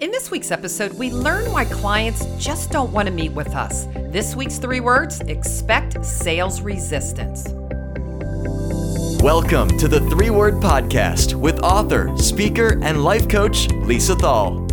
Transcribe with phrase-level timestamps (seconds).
[0.00, 3.86] In this week's episode, we learn why clients just don't want to meet with us.
[4.12, 7.48] This week's three words expect sales resistance.
[9.20, 14.64] Welcome to the Three Word Podcast with author, speaker, and life coach Lisa Thal.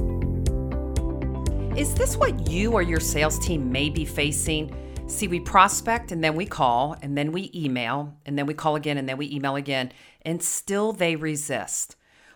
[1.76, 4.76] Is this what you or your sales team may be facing?
[5.07, 8.76] See, we prospect and then we call and then we email and then we call
[8.76, 11.96] again and then we email again, and still they resist.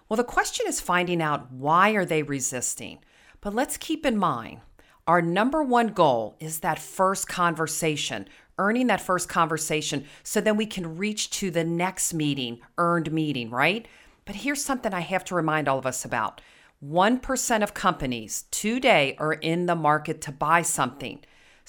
[0.09, 2.97] Well, the question is finding out why are they resisting.
[3.41, 4.61] But let's keep in mind,
[5.05, 8.27] our number one goal is that first conversation,
[8.57, 13.51] earning that first conversation so then we can reach to the next meeting, earned meeting,
[13.51, 13.87] right?
[14.25, 16.41] But here's something I have to remind all of us about.
[16.83, 21.19] 1% of companies today are in the market to buy something.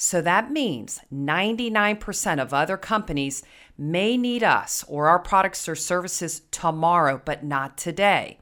[0.02, 3.42] So that means 99% of other companies
[3.76, 8.38] may need us or our products or services tomorrow, but not today.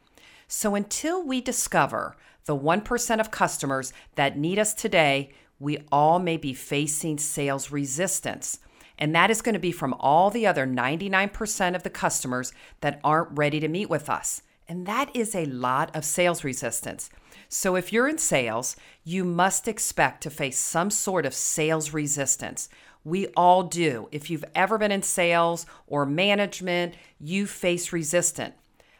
[0.46, 6.36] So until we discover the 1% of customers that need us today, we all may
[6.36, 8.60] be facing sales resistance.
[8.96, 13.00] And that is going to be from all the other 99% of the customers that
[13.02, 14.42] aren't ready to meet with us.
[14.68, 17.08] And that is a lot of sales resistance.
[17.48, 22.68] So, if you're in sales, you must expect to face some sort of sales resistance.
[23.04, 24.08] We all do.
[24.12, 28.54] If you've ever been in sales or management, you face resistance.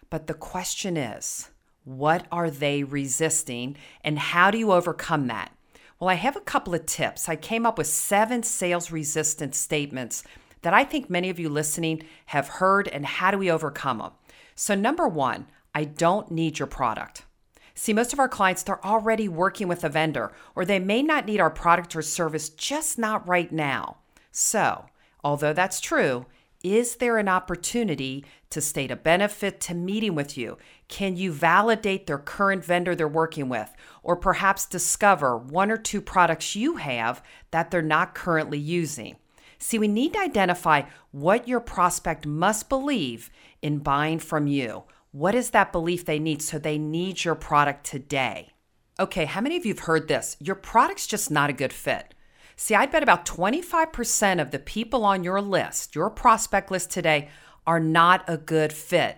[0.08, 1.50] But the question is,
[1.84, 5.52] what are they resisting and how do you overcome that?
[6.00, 7.28] Well, I have a couple of tips.
[7.28, 10.22] I came up with seven sales resistance statements
[10.62, 14.12] that I think many of you listening have heard, and how do we overcome them?
[14.54, 17.24] So, number one, I don't need your product.
[17.74, 21.26] See, most of our clients, they're already working with a vendor, or they may not
[21.26, 23.98] need our product or service, just not right now.
[24.32, 24.86] So,
[25.22, 26.26] although that's true,
[26.64, 30.58] is there an opportunity to state a benefit to meeting with you?
[30.88, 33.72] Can you validate their current vendor they're working with,
[34.02, 37.22] or perhaps discover one or two products you have
[37.52, 39.16] that they're not currently using?
[39.58, 40.82] See, we need to identify
[41.12, 43.30] what your prospect must believe
[43.62, 44.84] in buying from you.
[45.12, 48.52] What is that belief they need so they need your product today?
[49.00, 50.36] Okay, how many of you have heard this?
[50.38, 52.14] Your product's just not a good fit.
[52.56, 57.30] See, I bet about 25% of the people on your list, your prospect list today,
[57.66, 59.16] are not a good fit.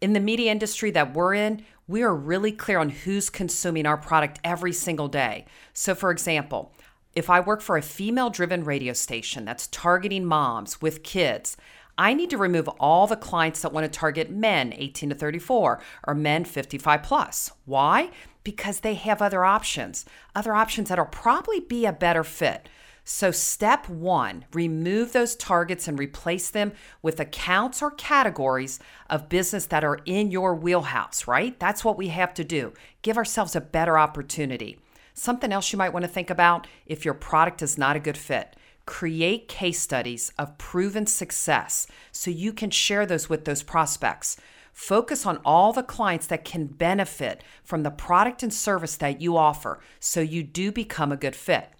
[0.00, 3.98] In the media industry that we're in, we are really clear on who's consuming our
[3.98, 5.44] product every single day.
[5.74, 6.72] So, for example,
[7.14, 11.56] if I work for a female driven radio station that's targeting moms with kids,
[11.98, 15.80] I need to remove all the clients that want to target men 18 to 34
[16.06, 17.52] or men 55 plus.
[17.64, 18.10] Why?
[18.44, 22.68] Because they have other options, other options that'll probably be a better fit.
[23.08, 29.66] So, step one, remove those targets and replace them with accounts or categories of business
[29.66, 31.58] that are in your wheelhouse, right?
[31.60, 32.72] That's what we have to do.
[33.02, 34.80] Give ourselves a better opportunity.
[35.14, 38.18] Something else you might want to think about if your product is not a good
[38.18, 44.36] fit create case studies of proven success so you can share those with those prospects.
[44.72, 49.36] Focus on all the clients that can benefit from the product and service that you
[49.36, 51.70] offer so you do become a good fit.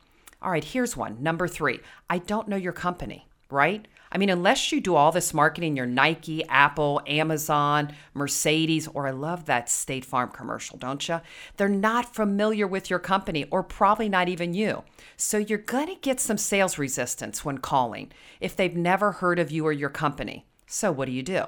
[0.43, 1.23] All right, here's one.
[1.23, 1.81] Number three,
[2.11, 3.87] I don't know your company, right?
[4.11, 9.11] I mean, unless you do all this marketing, your Nike, Apple, Amazon, Mercedes, or I
[9.11, 11.21] love that State Farm commercial, don't you?
[11.57, 14.85] They're not familiar with your company or probably not even you.
[15.17, 19.51] So you're going to get some sales resistance when calling if they've never heard of
[19.51, 20.47] you or your company.
[20.67, 21.45] So what do you do?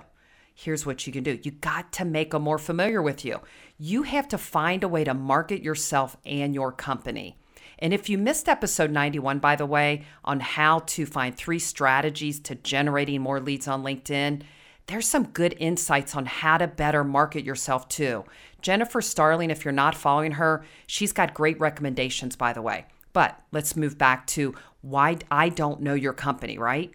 [0.55, 1.39] Here's what you can do.
[1.43, 3.41] You got to make them more familiar with you.
[3.79, 7.39] You have to find a way to market yourself and your company.
[7.79, 12.41] And if you missed episode 91, by the way, on how to find three strategies
[12.41, 14.43] to generating more leads on LinkedIn,
[14.87, 18.25] there's some good insights on how to better market yourself too.
[18.63, 22.87] Jennifer Starling, if you're not following her, she's got great recommendations, by the way.
[23.13, 26.93] But let's move back to why I don't know your company, right?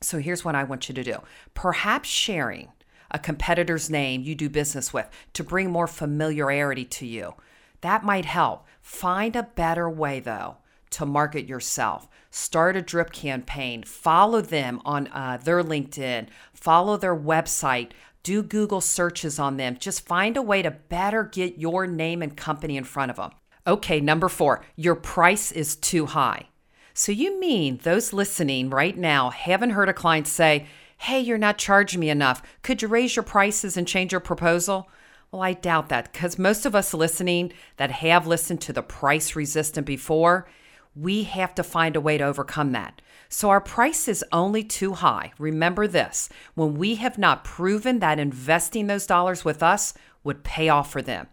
[0.00, 1.18] So here's what I want you to do
[1.54, 2.72] perhaps sharing
[3.10, 7.34] a competitor's name you do business with to bring more familiarity to you.
[7.80, 8.66] That might help.
[8.88, 10.56] Find a better way, though,
[10.90, 12.08] to market yourself.
[12.30, 17.90] Start a drip campaign, follow them on uh, their LinkedIn, follow their website,
[18.22, 19.76] do Google searches on them.
[19.78, 23.32] Just find a way to better get your name and company in front of them.
[23.66, 26.48] Okay, number four, your price is too high.
[26.94, 31.58] So, you mean those listening right now haven't heard a client say, Hey, you're not
[31.58, 32.42] charging me enough.
[32.62, 34.88] Could you raise your prices and change your proposal?
[35.30, 39.36] Well, I doubt that because most of us listening that have listened to the price
[39.36, 40.48] resistant before,
[40.96, 43.02] we have to find a way to overcome that.
[43.28, 45.32] So our price is only too high.
[45.38, 49.92] Remember this when we have not proven that investing those dollars with us
[50.24, 51.28] would pay off for them.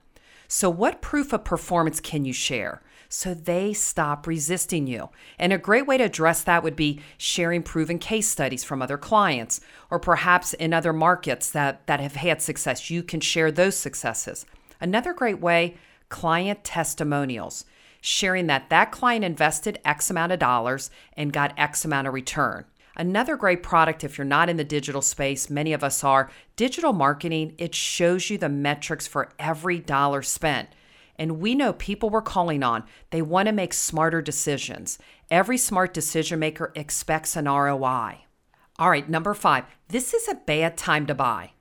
[0.47, 2.83] So, what proof of performance can you share?
[3.15, 5.09] So they stop resisting you.
[5.39, 8.97] And a great way to address that would be sharing proven case studies from other
[8.97, 12.89] clients, or perhaps in other markets that, that have had success.
[12.89, 14.45] You can share those successes.
[14.81, 15.77] Another great way,
[16.09, 17.63] client testimonials,
[18.01, 22.65] sharing that that client invested X amount of dollars and got X amount of return.
[22.97, 26.91] Another great product, if you're not in the digital space, many of us are, digital
[26.91, 30.67] marketing, it shows you the metrics for every dollar spent.
[31.17, 34.97] And we know people we're calling on, they want to make smarter decisions.
[35.31, 38.25] Every smart decision maker expects an ROI.
[38.77, 41.51] All right, number five, this is a bad time to buy.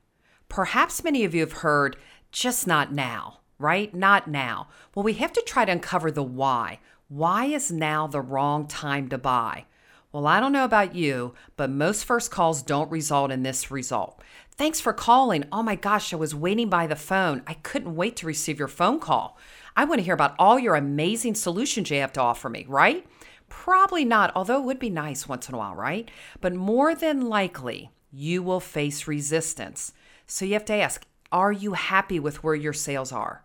[0.48, 1.96] Perhaps many of you have heard,
[2.32, 3.94] just not now, right?
[3.94, 4.68] Not now.
[4.94, 6.80] Well, we have to try to uncover the why.
[7.08, 9.66] Why is now the wrong time to buy?
[10.14, 14.22] Well, I don't know about you, but most first calls don't result in this result.
[14.52, 15.42] Thanks for calling.
[15.50, 17.42] Oh my gosh, I was waiting by the phone.
[17.48, 19.36] I couldn't wait to receive your phone call.
[19.74, 23.04] I want to hear about all your amazing solutions you have to offer me, right?
[23.48, 26.08] Probably not, although it would be nice once in a while, right?
[26.40, 29.92] But more than likely, you will face resistance.
[30.28, 33.42] So you have to ask Are you happy with where your sales are?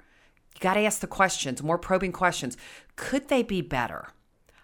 [0.53, 2.57] You got to ask the questions, more probing questions.
[2.95, 4.09] Could they be better?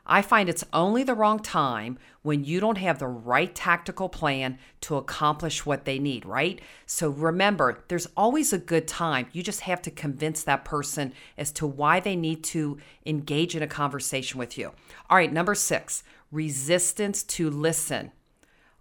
[0.06, 4.60] I find it's only the wrong time when you don't have the right tactical plan
[4.82, 6.60] to accomplish what they need, right?
[6.86, 9.28] So remember, there's always a good time.
[9.32, 13.64] You just have to convince that person as to why they need to engage in
[13.64, 14.72] a conversation with you.
[15.10, 18.12] All right, number six, resistance to listen.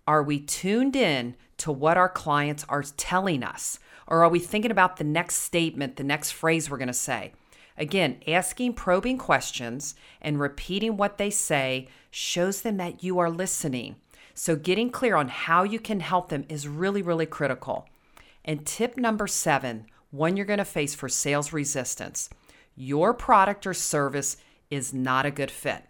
[0.07, 3.79] Are we tuned in to what our clients are telling us?
[4.07, 7.33] Or are we thinking about the next statement, the next phrase we're going to say?
[7.77, 13.97] Again, asking probing questions and repeating what they say shows them that you are listening.
[14.35, 17.89] So, getting clear on how you can help them is really, really critical.
[18.45, 22.31] And tip number seven one you're going to face for sales resistance
[22.77, 24.37] your product or service
[24.71, 25.85] is not a good fit.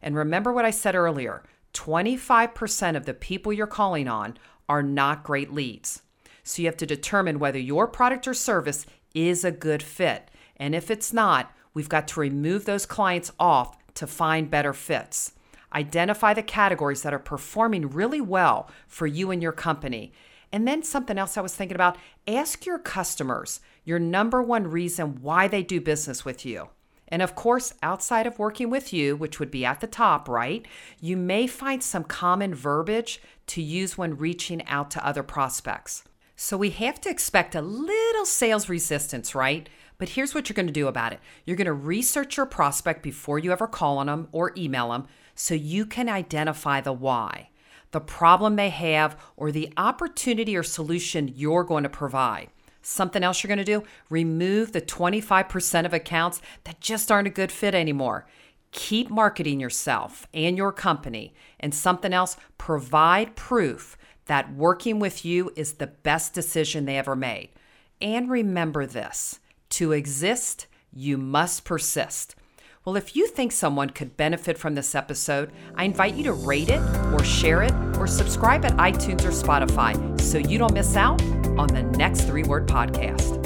[0.00, 1.42] And remember what I said earlier
[1.74, 4.36] 25% of the people you're calling on
[4.68, 6.02] are not great leads.
[6.44, 10.28] So, you have to determine whether your product or service is a good fit.
[10.56, 15.32] And if it's not, we've got to remove those clients off to find better fits.
[15.74, 20.12] Identify the categories that are performing really well for you and your company.
[20.52, 21.96] And then something else I was thinking about
[22.26, 26.68] ask your customers your number one reason why they do business with you.
[27.08, 30.66] And of course, outside of working with you, which would be at the top, right,
[31.00, 36.04] you may find some common verbiage to use when reaching out to other prospects.
[36.36, 39.68] So we have to expect a little sales resistance, right?
[39.98, 43.02] But here's what you're going to do about it you're going to research your prospect
[43.02, 47.50] before you ever call on them or email them so you can identify the why,
[47.92, 52.48] the problem they have, or the opportunity or solution you're going to provide.
[52.82, 57.30] Something else you're going to do remove the 25% of accounts that just aren't a
[57.30, 58.26] good fit anymore.
[58.72, 61.34] Keep marketing yourself and your company.
[61.60, 63.96] And something else, provide proof
[64.26, 67.50] that working with you is the best decision they ever made.
[68.00, 69.38] And remember this
[69.72, 72.34] to exist, you must persist.
[72.84, 76.68] Well, if you think someone could benefit from this episode, I invite you to rate
[76.68, 76.80] it
[77.12, 81.22] or share it or subscribe at iTunes or Spotify so you don't miss out
[81.56, 83.38] on the next three word podcast.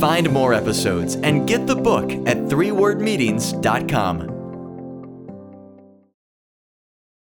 [0.00, 4.31] Find more episodes and get the book at threewordmeetings.com.